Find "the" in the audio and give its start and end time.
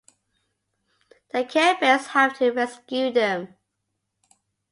1.31-1.45